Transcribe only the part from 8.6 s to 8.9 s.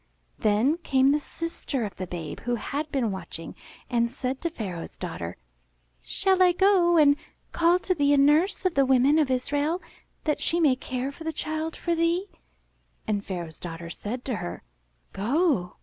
of the